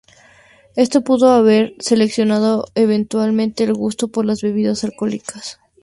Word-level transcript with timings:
Esto 0.75 1.01
pudo 1.03 1.29
haber 1.31 1.75
seleccionado 1.77 2.65
evolutivamente 2.73 3.63
el 3.65 3.75
gusto 3.75 4.07
por 4.07 4.25
las 4.25 4.41
bebidas 4.41 4.83
alcohólicas. 4.83 5.59